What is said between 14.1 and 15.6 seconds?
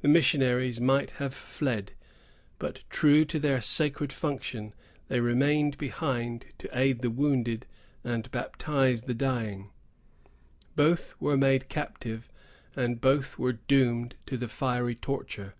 to the fiery torture.